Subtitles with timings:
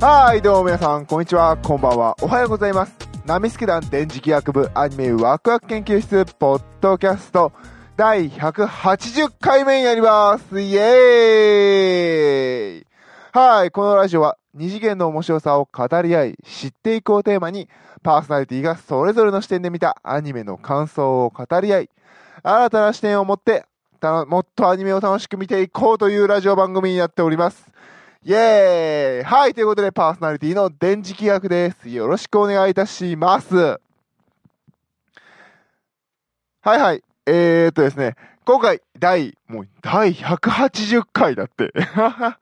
[0.00, 2.96] はい、どうも皆さん、こんにちは、こんばんは、おはようございます。
[3.26, 7.52] ナミスケ団電磁気学部アニメワクワク研究室ポッドキャスト
[7.96, 10.60] 第180回目になります。
[10.60, 12.86] イエーイ
[13.32, 17.68] はい、このラジオは二次元の面白さを語り合い、知っていこうテーマに、
[18.04, 21.90] パーソナリティがそれぞれの視点で見たアニメの感想を語り合い、
[22.44, 23.66] 新たな視点を持って、
[24.00, 27.66] もっとアニメを楽しく見ていこうというラジオ番組になっております。
[28.28, 31.88] イェーイはい、ということでパーソナリティの電磁気学です。
[31.88, 33.56] よろしくお願いいたします。
[33.56, 33.82] はい
[36.78, 37.02] はい。
[37.24, 41.72] えーっとですね、今回、第、もう、第180回だって。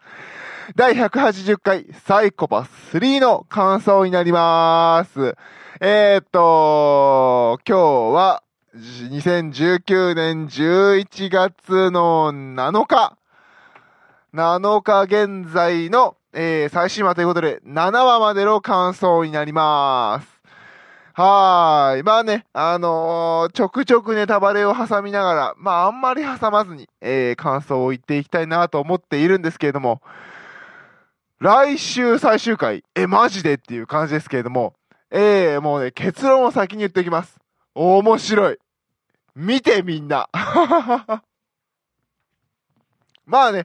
[0.75, 5.37] 第180回、サイコパス3の感想になります。
[5.81, 8.43] えーっと、今日は、
[8.75, 13.17] 2019年11月の7日、
[14.37, 20.29] 7日現在の、えー、最新話ということで、7話までの感想になります。
[21.15, 22.03] はーい。
[22.03, 30.03] まあね、あのーちょくちょくネタバレを挟みながら、まああんまり挟まずに、えー、感想を言っていきたいなと思っているんですけれども、
[31.39, 33.55] 来週最終回、え、マジで？
[33.55, 34.75] っていう感じですけれども、
[35.11, 37.39] えー、もうね、結論を先に言っておきます。
[37.75, 38.59] 面白い。
[39.35, 40.29] 見てみんな。
[43.25, 43.65] まあね、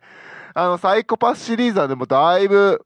[0.54, 2.86] あの、サイコパスシリーズはでもだいぶ、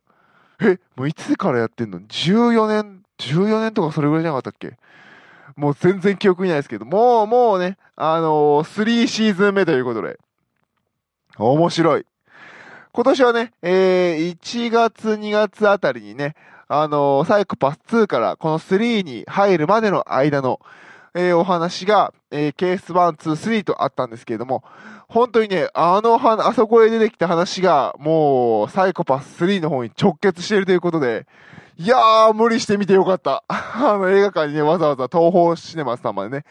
[0.61, 4.77] え、もういつからやってんの ?14 年、14年とかそれぐらいじゃなかったっけ？
[5.55, 10.19] もう全然記憶にないですけど、もう、もうね、あのー、3シーズン目ということで、
[11.37, 12.05] 面白い。
[12.91, 16.35] 今年はね、えー、1月2月あたりにね、
[16.67, 20.59] あのーサイコパス2からこの3に入るまでの間の、
[21.13, 24.61] えーお話が、えーケース1、2、3とあったんですけれども、
[25.07, 31.25] 本当にね、あのは、あそこへ出てきた話が、もう、サイコパス3の方に直結しているということで、
[31.77, 33.45] いやー、無理して見てよかった。
[33.47, 36.43] あの、映画館にね、わざわざ東宝シネマスさんまでね、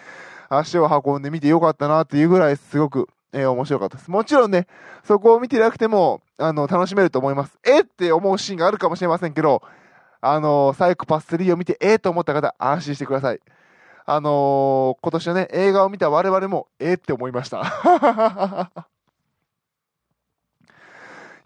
[0.49, 4.11] 足を運んで見てよかったなっていうぐらい、すごく、えー面白かったです。
[4.11, 4.67] もちろんね、
[5.03, 7.59] そこを見てなくても、あの、楽しめると思います。
[7.65, 9.61] えって思うシーンがあるかもしれませんけど、
[10.23, 13.41] あの、サイコパス3を見て、えーと思った方、安心してください。
[14.07, 17.63] あのー今年のね、映画を見た我々も、えーって思いました。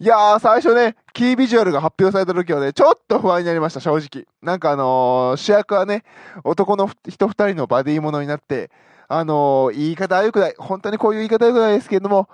[0.01, 4.27] いやー、最初ね、キービジュアルが発表された時はね、ちょっと不安になりました、正直。
[4.43, 6.05] なんかあのー主役はね、
[6.45, 8.71] 男の人二人のバディものになって、
[9.09, 10.55] あのー言い方は良くない。
[10.59, 12.29] 本当にこういう言い方は良くないですけれども、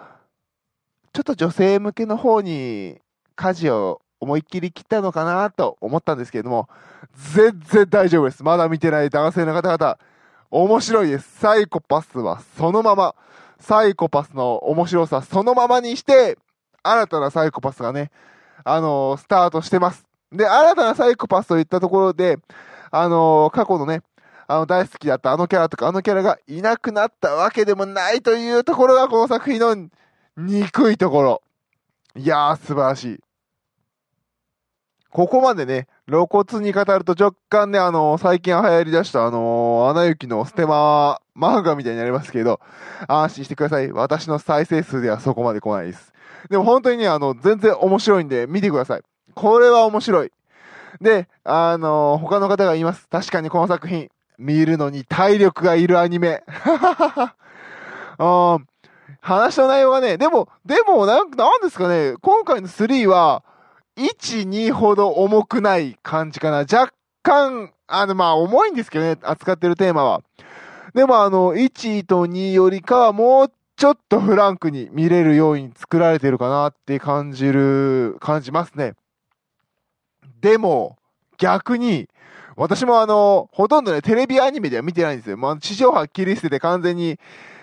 [1.12, 2.98] ちょっと女性向けの方に、
[3.36, 6.68] 舵を思いっきり切ったのかなと思ったんですけれども、
[7.34, 8.42] 全然大丈夫です。
[8.42, 9.98] まだ見てない男性の方々、
[10.56, 11.40] 面白いです。
[11.40, 13.16] サイコパスはそのまま、
[13.58, 16.38] サイコパスの面白さそのままにして、
[16.84, 18.12] 新たなサイコパスがね、
[18.62, 20.06] あのースタートしてます。
[20.30, 22.38] で、新たなサイコパスといったところで、
[22.92, 24.02] あのー過去のね、
[24.46, 29.88] あの、大好きだったあのキャラとかあのキャラがいなくなったわけでもないというところがこの作品の
[30.36, 31.42] 憎いところ。
[32.14, 33.20] いやー、素晴らしい。
[35.10, 42.60] ここまでね、露骨に語ると若干ね、あの最近流行り出したあのーアナ雪のステマ漫画みたいになりますけど、
[43.08, 43.90] 安心してください。
[43.90, 46.12] 私の再生数ではそこまで来ないです。
[46.50, 49.02] でも本当にね、あの、全然面白いんで見てください。
[49.34, 50.32] これは面白い。
[51.00, 53.08] で、あの他の方が言います。
[53.08, 56.44] 確かにこの作品、見るのに体力がいるアニメ。
[56.48, 57.34] あ
[58.18, 58.62] ー
[59.22, 63.42] 話の内容がね、でも、でも、なん、なんですかね、今回の3は、
[63.96, 66.58] 1、2ほど重くない感じかな。
[66.58, 70.22] 若干、あの、まあ、重いんですけどね、扱ってるテーマは。
[70.94, 78.94] でも、あの、1と2よりかは、もうちょっとフランクに見れるように作られてるかなって感じる、感じますね。
[80.40, 80.96] でも、
[81.38, 82.08] 逆に、
[82.56, 85.36] 私もあの、ほとんどね、テレビアニメでは見てないんですよ。
[85.36, 87.18] まあ、地上波切り捨てて完全に、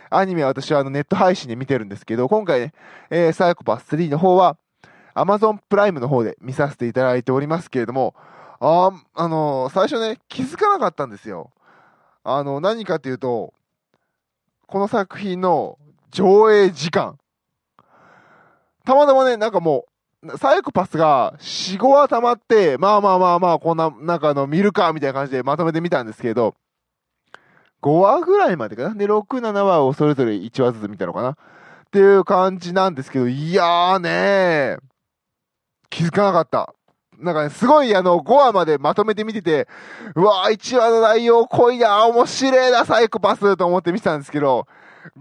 [0.10, 2.74] アニメは私はあのネット配信で見てるんですけど、今回ね、
[3.10, 4.58] えーサイコパス3の方は、
[5.16, 8.16] Amazon プライムの方で見させていただいておりますけれども、
[8.60, 11.52] ああのー最初ね、気づかなかったんですよ。
[12.24, 13.54] あの、何かというと、
[14.68, 15.78] この作品の
[16.12, 17.18] 上映時間。
[18.86, 19.86] たまたまね、なんかも
[20.24, 26.56] う、サイコパスが4、5話溜まって、まあまあまあまあ、こんな、なんかあの、見るか、みたいな感じでまとめてみたんですけど、
[27.82, 28.94] 5話ぐらいまでかな？
[28.94, 31.32] で、6、7話をそれぞれ1話ずつ見たのかな？
[31.32, 31.36] っ
[31.92, 34.91] ていう感じなんですけど、いやーねー
[35.92, 36.74] 気づかなかった。
[37.20, 39.68] なんかね、すごいあの、5話までまとめて見てて、
[40.16, 44.66] うわー、1話の内容濃いな、面白いな、サイコパスと思って見てたんですけど、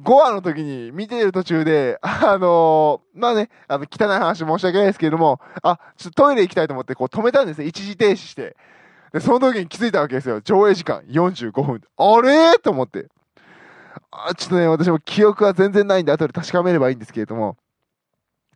[0.03, 7.67] 5話の時に見てる途中で、あのー、まあね、あの、汚い話申し訳ないですけれども、あ、ちょっとトイレ行きたいと思ってこう止めたんですね。
[7.67, 8.57] 一時停止して。
[9.13, 10.41] で、その時に気づいたわけですよ。
[10.41, 11.81] 上映時間45分。
[11.97, 12.59] あれ？
[12.59, 13.09] と思って。
[14.11, 17.57] あ、ちょっとね、私も記憶は全然ないんで、後で確かめればいいんですけれども、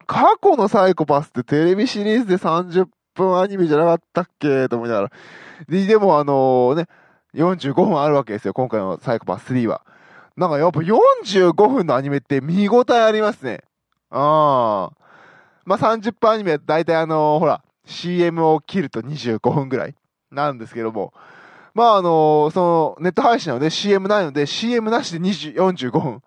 [0.05, 4.69] 過去のサイコパスってテレビシリーズで30分アニメじゃなかったっけ？
[4.69, 5.11] と思いながら。
[5.69, 6.87] で、でもあの、ね、
[7.35, 8.55] 45分あるわけですよ。
[8.55, 9.83] 今回のサイコパス3は。
[10.37, 13.61] なんかやっぱ45分のアニメって見応えありますね。
[14.11, 15.05] ああ。
[15.65, 19.95] まあ、30分アニメは大体あのー、ほら、CM を切ると25分ぐらい
[20.31, 21.13] なんですけども。
[21.75, 26.23] まああのー、その、ネット配信なので CM ないので CM なしで20 45分。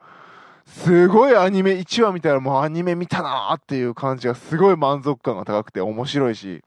[0.68, 6.62] すごいアニメ1話見たらもうアニメ見たなーっていう感じがすごい満足感が高くて面白いし。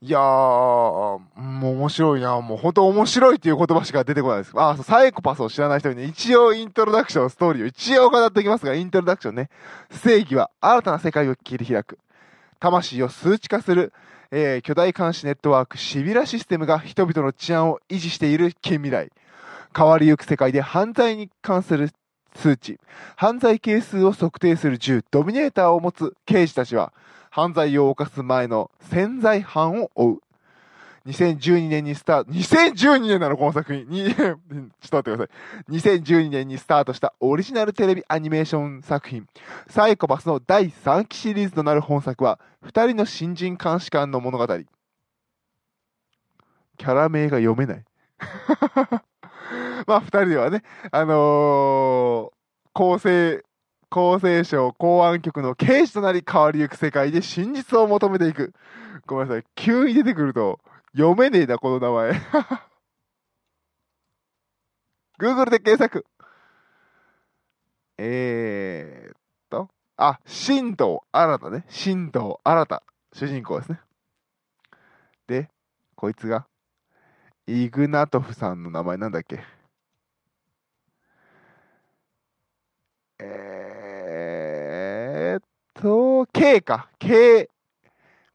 [0.00, 2.38] いやー、もう面白いな。
[2.40, 4.52] もう本当面白いっていう言葉しか出てこないです。
[4.54, 9.48] あ、サイコパスを知らない人にね、一応イントロダクション、ストーリーを一応語っておきますが、イントロダクションね。
[9.90, 11.98] 正義は新たな世界を切り開く。
[12.60, 13.94] 魂を数値化する、
[14.30, 19.10] えー、巨大監視ネットワークシビラシステムが人々の治安を維持している近未来。
[19.76, 21.90] 変わりゆく世界で犯罪に関する
[22.34, 22.78] 数値、
[23.16, 26.92] 犯罪係数を測定する銃、ドミネーターを持つ刑事たちは、
[27.30, 30.20] 犯罪を犯す前の潜在犯を追う。
[31.06, 33.86] 2012年にスタート、2012年なのこの作品。
[33.92, 35.28] ちょっと待ってください。
[35.70, 39.26] 2012年にスタートしたオリジナルテレビアニメーション作品、
[39.68, 44.46] サイコパスの第3期シリーズとなる本作は、二人の新人監視官の物語。
[46.76, 47.84] キャラ名が読めない。
[49.86, 52.32] まあ、二人ではね、あのー、
[52.72, 53.44] 構成、
[53.90, 58.52] 厚生省公安局の刑事となり変わりゆく世界で真実を求めていく。
[59.06, 59.44] ごめんなさい。
[59.54, 60.60] 急に出てくると、
[60.96, 62.12] 読めねえな、この名前。
[65.20, 66.04] Google で検索。
[67.98, 69.14] えーっ
[69.48, 71.64] と、あ、新藤新たね。
[71.68, 72.82] 新藤新た。
[73.12, 73.80] 主人公ですね。
[75.28, 75.48] で、
[75.94, 76.46] こいつが、
[77.46, 79.53] イグナトフさんの名前なんだっけ
[84.06, 85.42] えー、っ
[85.74, 86.88] と、K か。
[86.98, 87.48] K、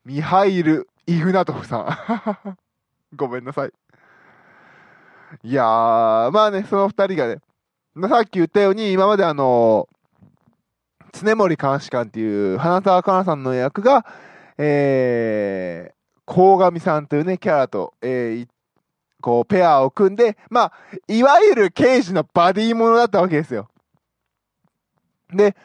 [0.05, 2.57] ミハイル・イグナトフさん。
[3.15, 3.71] ごめんなさい。
[5.43, 7.39] いやー、まあね、その二人がね、
[8.07, 9.87] さっき言ったように、今まであの、
[11.13, 14.05] 常森監視官っていう花澤香菜さんの役が、
[14.57, 15.93] えー、
[16.25, 18.47] 鴻上さんというね、キャラと、えー、
[19.21, 20.73] こう、ペアを組んで、まあ、
[21.07, 23.68] いわゆる刑事のバディものだったわけですよ。
[25.33, 25.55] で、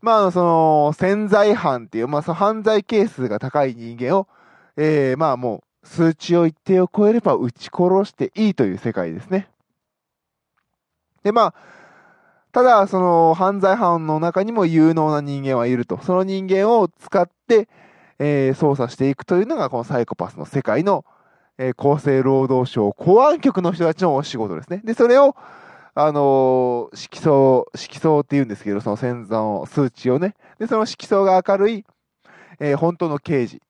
[0.00, 4.28] まあ、その、潜在犯っていう、まあ、その犯罪係数が高い人間を、
[4.76, 9.48] えー、まあもう、数値を一定を超えれば撃ち殺していいという世界ですね。
[11.22, 11.54] で、まあ、
[12.52, 15.98] ただ、その、犯罪犯の中にも有能な人間はいると。
[16.02, 17.68] その人間を使って、
[18.18, 21.04] えー、操作していくというのが、このサイコパスの世界の、
[21.58, 24.80] えー、厚生労働省公安局の人たちのお仕事ですね。
[24.84, 25.36] で、それを、
[26.00, 30.36] あの、色相、色相って言うんですけど、その潜在の数値をね。
[30.60, 31.84] で、その色相が明るい、
[32.60, 33.60] えー、本当の刑事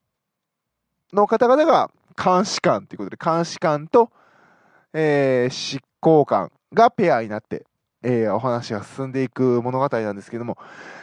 [1.15, 1.91] の方々が
[2.23, 4.11] 監視官ということで、監視官と、
[4.93, 7.65] えー、執行官がペアになって、
[8.03, 10.59] えー、お話が進んでいく物語なんですけども、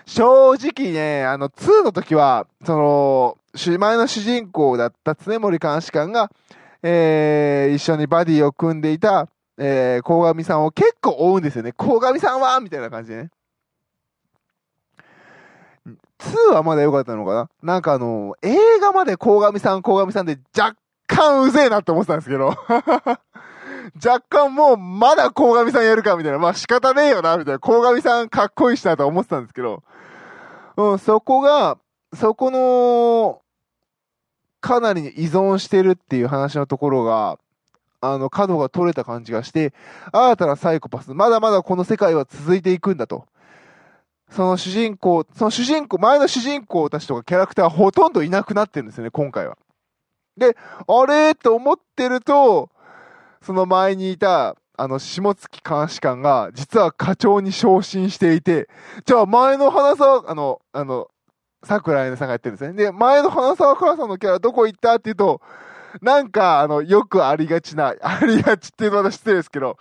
[0.06, 3.38] 正直ね、あの、2の時は、その、
[3.80, 6.30] 前の主人公だった常森監視官が、
[6.84, 9.28] えー、一緒にバディを組んでいた、
[9.58, 11.72] えー、鴻上さんを結構追うんですよね。
[11.72, 13.30] 鴻上さんはみたいな感じでね。
[16.20, 20.76] 2はまだ良かったのかななんかあの、映画まで鴻上さん、鴻上さんで若
[21.08, 22.56] 干うぜえなって思ってたんですけど。
[24.04, 26.40] 若干もうまだ鴻上さんやるかみたいな。
[26.40, 27.60] まあ仕方ねえよな、みたいな。
[27.60, 29.84] 鴻上さんかっこいいしなと思ってたんですけど。
[30.78, 31.78] うん、そこが、
[32.14, 33.42] そこの、
[34.60, 37.38] かなり依存してるっていう話のところが、
[38.14, 39.74] あの、角が取れた感じがして、
[40.12, 43.26] 新たなサイコパス、まだまだこの世界は続いていくんだと。
[44.30, 49.58] その主人公、その主人公、前の主人公たちとかキャラクターほとんどいなくなってるんですよね、今回は。
[50.38, 50.58] で、
[50.88, 52.70] あれと思ってると、
[53.42, 58.68] その前にいた、あの、下月監視官が、実は課長に昇進していて、
[59.06, 61.08] じゃあ前の花沢、あの、あの、
[61.64, 62.74] 桜井さんがやってるんですね。
[62.74, 65.42] で、前の花沢香さんのキャラどこ行ったって言うと、
[66.02, 69.78] なんか、あの、よくありがちな、ありがちっていうのは失礼ですけど、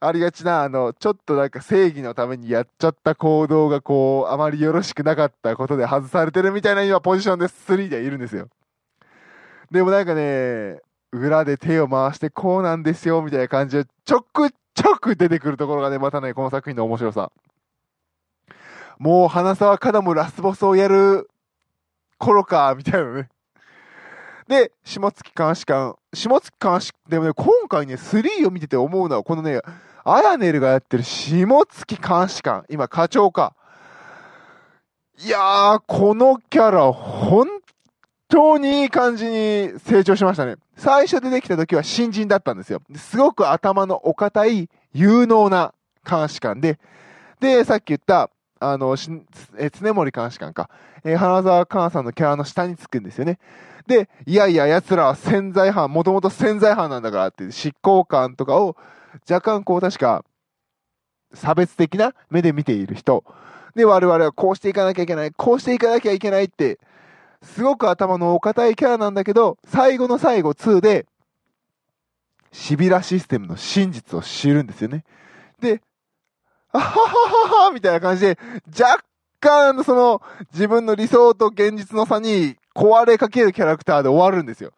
[0.00, 8.48] ありがちな、あの、ちょっとなんか正義のためにやっちゃった行動がこう、あまりよろしくなかったことで外されてるみたいな今ポジションで3でいるんですよ。
[9.70, 10.80] でもなんかね、
[11.12, 17.30] 裏で手を回してこうなんですよ、みたいな感じで、ちょくちょく出てくるところがね、またね、この作品の面白さ。
[18.98, 21.28] もう、花沢香もラスボスをやる
[22.18, 23.28] 頃か、みたいなね。
[24.52, 25.96] で、下月監視官。
[26.12, 29.62] 下月監視、でもね、今回ね、3を見てて思うのは、このね、
[30.04, 32.66] アヤネルがやってる下月監視官。
[32.68, 33.54] 今、課長か。
[35.24, 37.48] いやー、このキャラ、本
[38.28, 40.56] 当にいい感じに成長しましたね。
[40.76, 42.82] 最初出てきた時は新人だったんですよ。
[42.94, 45.72] すごく頭のお堅い、有能な
[46.06, 46.78] 監視官で、
[47.40, 48.28] で、さっき言った、
[48.62, 49.10] あの、し
[49.58, 50.70] え、常森監視官か。
[51.04, 53.38] えー、花沢香さんのキャラの下につくんですよね。
[53.86, 58.76] で、いやいや、奴らは潜在犯、もともと潜在犯なんだからって、執行官とかを、
[59.28, 60.24] 若干こう確か、
[61.34, 63.24] 差別的な目で見ている人。
[63.74, 66.78] で、我々はこうしていかなきゃいけない、こうしていかなきゃいけないって、
[67.42, 71.06] すごく頭のお堅いキャラなんだけど、最後の最後2で、
[72.52, 75.04] シビラシステムの真実を知るんですよね。
[75.58, 75.80] で、
[76.72, 78.38] あははははみたいな感じで、
[78.78, 79.04] 若
[79.40, 84.72] 干、その、自分の理想と現実の差に壊れかけるキャラクターで終わるんですよ。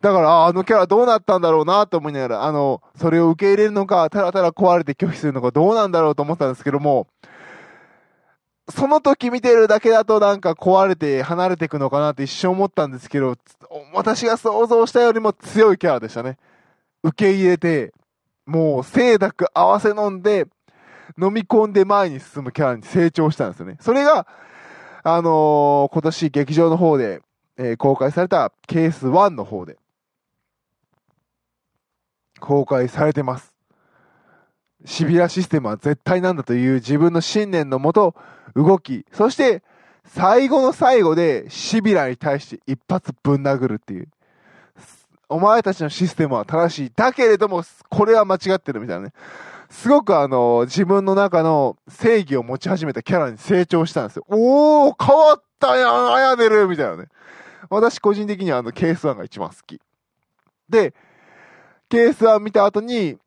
[0.00, 7.06] だから、あのキャラどうなったんだろうなと思いながら、あの、それを受け入れるのか、ただただ壊れて拒否するのかどうなんだろうと思ったんですけども、
[8.68, 13.36] その時見てるだけだとなんか壊れて離れていくのかなって一瞬思ったんですけど、
[13.92, 16.38] 私が想像したよりも強いキャラでしたね。
[17.02, 17.92] 受け入れて、
[18.46, 20.46] もう清濁合わせ飲んで、
[21.20, 23.76] 飲み込んで前に進むキャラに成長したんですよね。
[23.80, 24.26] それが、
[25.02, 27.20] あのー、今年劇場の方で、
[27.56, 29.76] えー、公開されたケース1の方で、
[32.40, 33.54] 公開されてます。
[34.84, 38.14] シビアシステムは絶対なんだという自分の信念のもと
[38.54, 39.62] 動き、そして
[40.04, 44.08] 最後の最後でシビラに対して一発ぶん殴るっていう。
[45.28, 46.92] お前たちのシステムは正しい。
[46.94, 49.12] だけれども、これは間違ってるみたいなね。
[49.74, 54.24] すごくあの、自分の中の正義を持ち始めたキャラに成長したんですよ。
[54.28, 57.08] おー変わったやんあやめるみたいなね。
[57.68, 59.80] 私個人的にはあの、ケース1が一番好き。
[60.68, 60.94] で、
[61.88, 63.18] ケース1見た後に、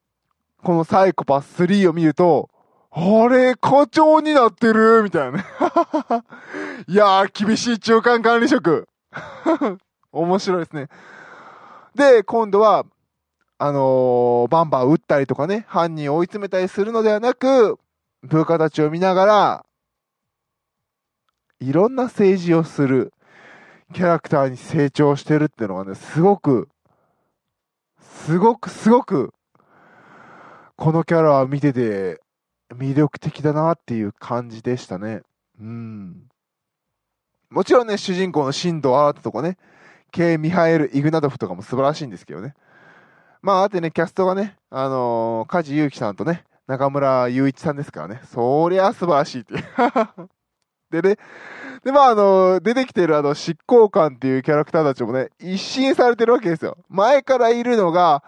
[0.63, 2.49] このサイコパス3を見ると、
[2.91, 5.45] あれ、課長になってるみたいなね。
[6.87, 8.87] いやー、厳しい中間管理職。
[10.13, 10.87] 面白いですね。
[11.93, 12.85] で、今度は、
[13.59, 17.79] あのー、バンバン撃ったりとかね、犯人を追い詰めたりするのではなく、
[18.21, 19.65] 部下たちを見ながら、
[21.59, 23.13] いろんな政治をする
[23.93, 26.69] キャラクターに成長してるっていうのがね、すごく、
[27.99, 29.33] すごくすごく、
[30.75, 32.21] このキャラは見てて
[32.75, 35.21] 魅力的だなっていう感じでしたね。
[35.59, 36.27] うん。
[37.49, 39.57] もちろんね、主人公の新藤新とかね、
[40.11, 40.37] K.
[40.37, 42.53] ミハエル・イグナドフとかも素晴らしいんですけどね。
[43.41, 49.55] まあ、あってね、キャストがね、あのー、梶裕貴さんとね、中村雄一さんですからね、そりゃ素晴らしいって。
[50.91, 51.17] でね、
[51.83, 56.77] で、まあ、あのー、出てきてるあの、執行官っていうキャラクターたちもね、一新されてるわけですよ。
[56.89, 58.23] 前からいるのが、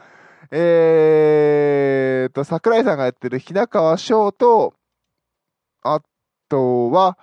[0.51, 4.73] えーと、桜井さんがやってる日高翔と、
[5.83, 6.01] あ
[6.47, 7.17] とは、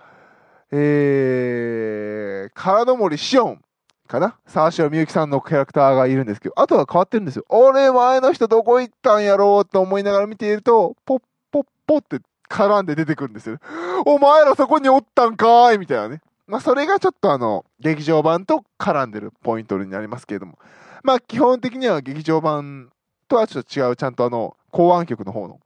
[0.72, 3.60] えー、唐の森しおん
[4.06, 4.36] かな？
[4.46, 7.44] 沢城みゆきさんのキャラクターがいるんですけど、あとは変わってるんですよ。
[7.48, 13.58] 俺、前の人どこ行ったんやろうと思いながら見ていると、ポッポッポって絡んで出てくるんですよ。
[14.04, 16.20] お前らそこにおったんかーいみたいなね。
[16.46, 20.58] まあ、それがちょっとあの、劇場版と絡んでるポイントになりますけれども。
[21.02, 22.90] まあ、基本的には劇場版
[23.26, 25.60] とはちょっと違う、ちゃんとあの、公安局の方の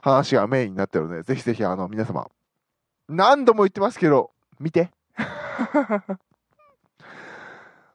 [0.00, 2.26] 話がメインになってるので、ぜひぜひあの、皆様、
[3.08, 4.90] 何度も言ってますけど、見て。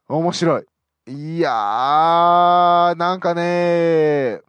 [0.10, 0.66] 面白い。
[1.08, 4.42] いやー、なんかね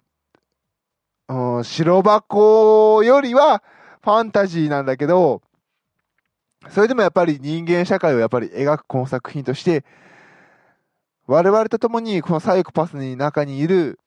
[1.29, 3.63] うん、白箱よりは
[4.03, 5.43] ファンタジーなんだけど、
[6.71, 9.85] それでもやっぱり人間社会をやっぱり描くこの作品として、
[11.27, 14.01] 我々と共にこのサイコパスの中にいる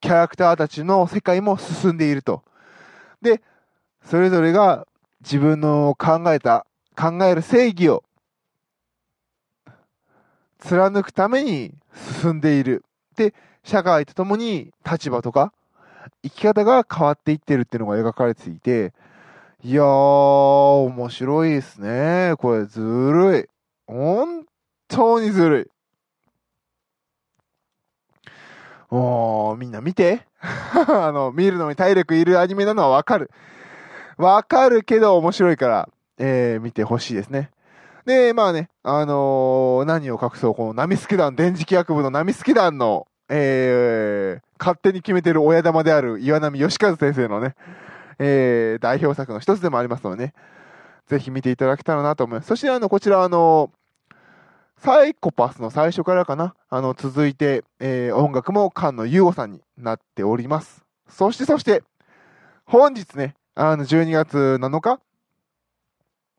[0.00, 2.42] キャラクターたちの世界も進んでいると。
[3.22, 3.42] で、
[4.02, 4.86] それぞれが
[5.20, 6.66] 自分の考えた、
[6.96, 8.02] 考える正義を
[10.60, 11.74] 貫くために
[12.20, 12.84] 進んでいる。
[13.16, 15.52] で、社会とともに立場とか
[16.22, 18.92] 生き方が変わっていってるっていうのが描かれていて、
[19.62, 22.34] いやー、面白いですね。
[22.38, 23.46] これずるい。
[23.86, 24.46] 本
[24.88, 25.70] 当にずる
[28.90, 28.94] い。
[28.94, 30.26] もう、みんな見て。
[30.40, 33.30] あの、見るのに体力いるアニメなのはわかる。
[34.16, 35.88] わかるけど面白いから、
[36.18, 37.50] えー、見てほしいですね。
[38.06, 47.54] で、まあね、あのー何を隠そう、このナミスケ団、電磁気学部のナミスケ団の、えー、勝手に決めてる親玉である岩波義和先生のね、
[48.18, 50.34] えー、代表作の一つでもありますのでね、
[51.06, 52.48] ぜひ見ていただけたらなと思います。
[52.48, 53.70] そして、あの、こちら、あの
[54.78, 60.82] サイコパスの最初からかな、あの、続いて、えー、音楽も菅野優吾さんになっております。
[61.08, 61.82] そして、そして、
[62.64, 65.00] 本日ね、あの、12月7日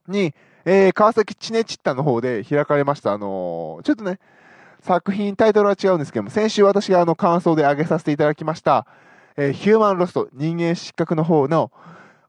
[0.07, 0.33] に、
[0.65, 4.19] えー、川崎チネチッタの方で開かれました、あのーちょっとね、
[4.81, 8.85] 作品タイトルは違うんですけども、先週私があの感想で挙げさせていただきました、
[9.37, 11.71] えーヒューマンロスト人間失格の方の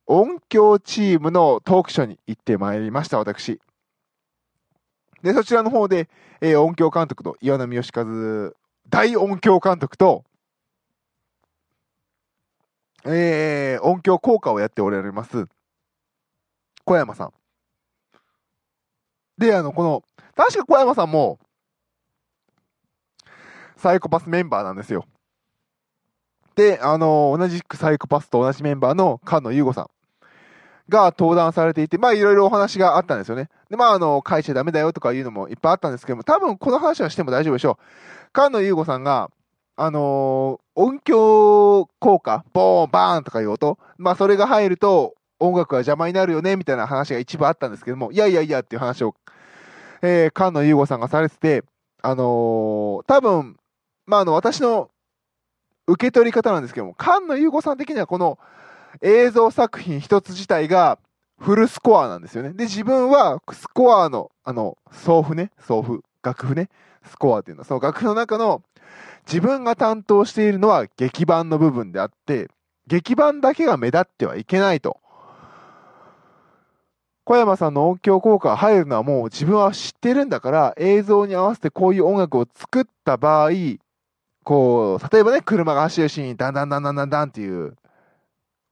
[0.07, 3.61] 音響チームのトークショーに行ってまいりました、私。
[5.23, 6.09] で、そちらの方で、
[6.41, 8.05] えー音響監督と岩波義和
[8.89, 10.25] 大音響監督と、
[13.05, 15.47] えー音響効果をやっておられます、
[16.85, 17.33] 小山さん。
[19.39, 20.03] で、あの、この、
[20.37, 21.39] 確か小山さんも、
[23.77, 25.05] サイコパスメンバーなんですよ。
[26.55, 29.91] で、あの、同じくサイコパスと同じメンバーの菅野優吾さん
[30.89, 33.49] が登壇されていて、まあ、いろいろお話があったんですよね。
[33.71, 38.39] で、まあ、あの、書いちゃダメだよとかいうのもいっぱいあったんですけども、多分この話はしても大丈夫でしょう。
[38.39, 39.31] 菅野優吾さんが、
[39.77, 49.15] あのー音響効果、ボーン、バーンとかいう音、まあ、それが入ると、音楽が邪魔になるよね、みたいな話が一部あったんですけども、いやいやいやっていう話を、
[50.03, 51.65] えー、菅野優吾さんがされてて、
[52.03, 53.57] あのー多分、
[54.07, 54.91] まあ、あの、私の
[55.87, 58.39] 受け取り方なんですけども、菅野優吾さん的にはこの
[59.01, 60.99] 映像作品一つ自体が
[61.39, 62.51] フルスコアなんですよね。
[62.51, 66.69] で、自分はスコアの、あの、送付ね、送付、楽譜ね、
[67.05, 68.63] スコアっていうのは、その楽譜の中の
[69.27, 72.49] 自分が担当しているのは劇版の部分であって、
[72.87, 74.99] 劇版だけが目立ってはいけないと。
[77.25, 83.51] 小山さんの音響効果が入るのはもう自分は知ってるんだから、映像に合わせてこういう音楽を作った場合、
[84.45, 87.77] こう、例えばね、車が走るシーンにダンダンダンダンダンダンっていう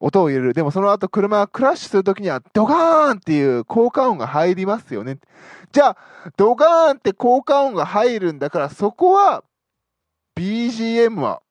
[0.00, 0.54] 音を入れる。
[0.54, 5.18] でもその後車がクラッシュするときにはドカーンっていう効果音が入りますよね。
[5.72, 5.96] じゃあ、
[6.36, 9.44] ドカーンって効果音が入るんだから、そこは
[10.36, 11.42] BGM は、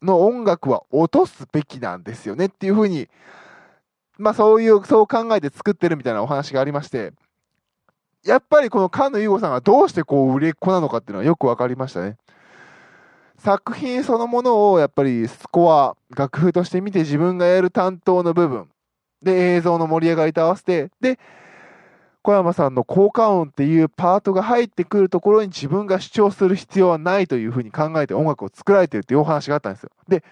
[0.00, 3.08] の音楽は落とすべきなんですよねっていうふうに、
[4.18, 7.12] まあそういう、そう考えて作ってるみたいなお話がありまして、
[8.24, 12.16] やっぱりこの菅野優吾さんがどうしてこう売れっ子なのかっていうのはよくわかりましたね。
[13.38, 18.68] 作品そのものをやっぱりスコア、楽譜として見て自分がやる担当の部分、
[19.22, 21.18] で映像の盛り上がりと合わせて、で、
[22.22, 29.90] 小山さんの効果音っていうパートが入ってくるところに自分が主張する必要はないというふうに考えて音楽を作られてるっていうお話があったんですよ。
[30.08, 30.24] で、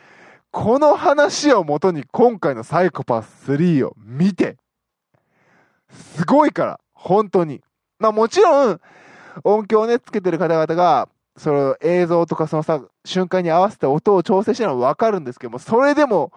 [0.50, 4.56] この話をもとに今回のサイコパス3を見て、
[5.90, 7.62] すごいから、本当に。
[7.98, 8.80] まあもちろん、
[9.44, 16.32] 音響をね、つけてる方々が、その映像とかそのさ、瞬間に合わせて音を調整してるのはわかるんですけども、それでも、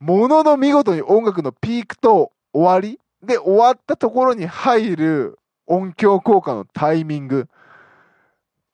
[0.00, 7.48] ものの見事に音楽のピークと終わりで、終わったところに入る音響効果のタイミング、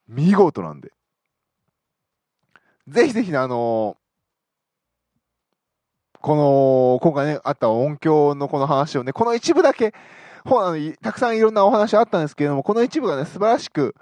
[0.08, 0.92] 見事なんで。
[2.88, 3.98] ぜひぜひね、あの
[6.20, 9.94] この、今回ね、あった音響のこの話をね、この一部だけ、
[10.44, 13.94] ほあのたくさんいろんなお話あったんですけれども、この一部がね、素晴らしく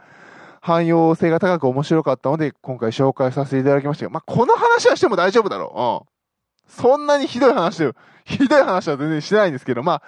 [0.61, 6.69] 汎用性が高く面白かったので、今回紹介させていただきましたが、まあ、この話はしても大丈夫だろう。
[6.69, 6.73] うん。
[6.73, 7.93] そんなにひどい話で、
[8.25, 10.03] ひどい話は全然してないんですけど、まあ、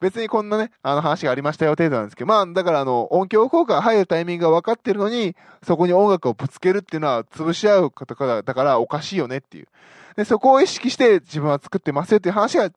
[0.00, 9.68] 別にこんなね、あの話がありましたよ程度なんですけど、まあ、だからあの、音響効果が入るタイミングが分かってるのに、そこに音楽をぶつけるっていうのは潰し合うことから、だからおかしいよねっていう。
[10.16, 12.70] で、そこを意識して自分は作ってますよっていう話が、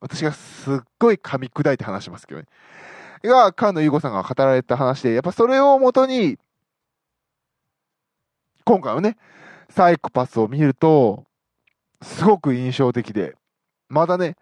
[0.00, 2.46] 私がすっごい噛み砕いて話しますけどね。
[3.22, 6.38] が、菅野優子さんが語られた話で、やっぱそれをもとに、
[8.64, 9.16] 今回はね、
[9.68, 11.24] サイコパスを見ると、
[12.02, 13.36] すごく印象的で、
[13.88, 14.36] またね、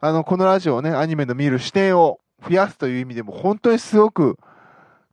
[0.00, 4.38] あの、このラジオをね、アニメの見る視点を増やすという意味でも、本当にすごく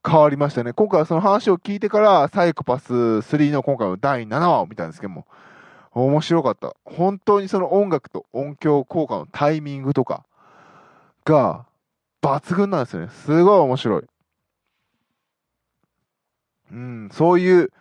[0.06, 0.74] 変わりましたね。
[0.74, 5.26] 今回はその話を聞いてから、サイコパス3の今回の第7話を見たんですけども、
[6.02, 6.76] 面白かった。
[6.84, 10.26] 本当にその音楽と音響効果のタイミングとか
[11.24, 11.66] が
[12.22, 13.10] 抜群なんですよね。
[13.10, 14.04] すごい面白い。
[16.72, 17.72] うん、そういう、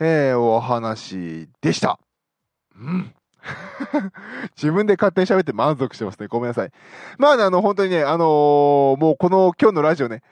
[0.00, 2.00] えーお話でした。
[2.76, 3.14] うん。
[4.56, 6.26] 自分で勝手に喋って満足してますね。
[6.26, 6.72] ごめんなさい。
[7.18, 10.22] まあね、あの、本当にね、あのーもうこの今日のラジオね、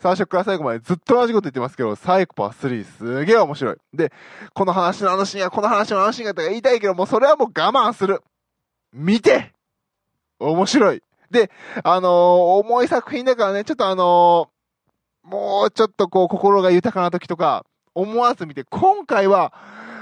[0.00, 3.76] 最初から最後までずっと同じこと言ってますけど、サイコパス3すげえ面白い。
[3.94, 4.12] で、
[4.54, 8.22] この話のあのシーンやこの話のあのシーンがとか言いたいけど、もうそれはもう我慢する。
[8.92, 9.52] 見て
[10.38, 11.02] 面白い。
[11.30, 11.50] で、
[11.82, 12.12] あのー
[12.60, 14.56] 重い作品だからね、ちょっとあのー
[15.28, 19.52] もうちょっとこう、心が豊かな時とか、思わず見て、今回は、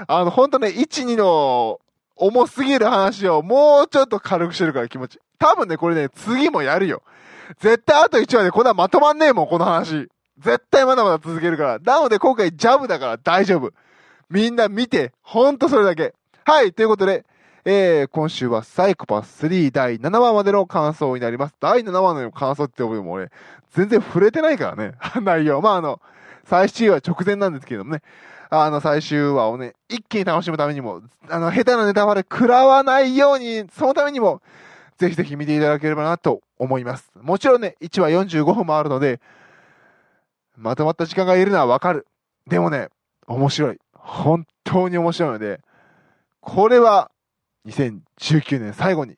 [0.07, 1.79] あの、ほんとね、1、2の
[2.15, 5.19] 重すぎる話をもうちょっと軽くしてるから気持ち。
[5.39, 7.01] 多分ね、これね、次もやるよ。
[7.59, 10.09] 絶対あと1話でこんなまとまんねえもん、この話。
[10.37, 11.79] 絶対まだまだ続けるから。
[11.79, 13.71] なので今回ジャブだから大丈夫。
[14.29, 16.13] みんな見て、ほんとそれだけ。
[16.43, 17.25] はい、ということで、
[17.63, 21.55] えー、今週はサイコパス3第7話までの感想になります。
[21.59, 23.31] 第7話の感想って呼ぶも俺、
[23.73, 24.93] 全然触れてないからね。
[25.21, 25.61] 内容。
[25.61, 25.99] まあ、あの、
[26.45, 28.01] 最終話直前なんですけどもね。
[28.49, 34.41] あの、最終話をね、一気に楽しむためにも、あの、下手なネタバレ食らわないように、そのためにも、
[34.97, 37.11] ぜひぜひ見ていただければなと思います。
[37.21, 39.19] もちろんね、1話45分もあるので、
[40.55, 42.07] まとまった時間がいるのはわかる。
[42.47, 42.89] でもね、
[43.27, 43.79] 面白い。
[43.93, 45.59] 本当に面白いので、
[46.39, 47.11] これは
[47.67, 49.15] 2019年最後に、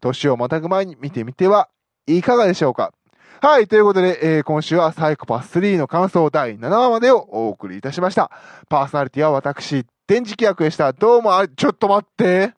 [0.00, 1.68] 年をまたぐ前に見てみては
[2.06, 2.92] いかがでしょうか。
[3.40, 8.30] はい、ということで、えー今週はサイコパス3の感想第7話までをお送りいたしました。
[8.68, 10.92] パーソナリティは私、電磁気役でした。
[10.92, 12.57] どうもあ、ちょっと待って。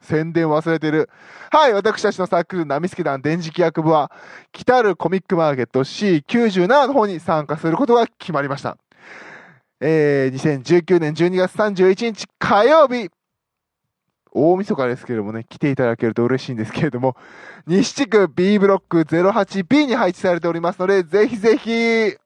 [0.00, 1.10] 宣伝忘れてる。
[1.50, 4.10] はい、私たちのサークル、ナミスケ団電磁気役部は、
[4.52, 8.76] 来たるコミックマーケット C97 の方に参加することが決まりました。
[9.80, 13.10] えー、2019年12月31日火曜日、
[14.32, 17.16] 大晦日ですけれどもね、来ていただけると嬉しいんですけれども、
[17.66, 22.16] 西地区 B ブロック 08B に配置されておりますので、ぜひぜひ、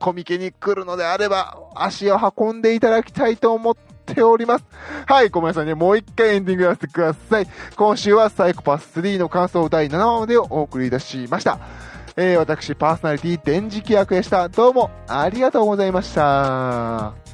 [0.00, 4.64] コミケに来るのであれば、足を運んでいただきたいと思ってております。
[5.06, 5.74] はい、ごめんなさいね。
[5.74, 7.46] もう一回エンディングやらせてください。
[7.76, 11.58] 今週はサイコパス3の感想第7話までをお送りいたしました。
[12.16, 14.48] えー、私、パーソナリティ、電磁気役でした。
[14.48, 17.33] どうもありがとうございました。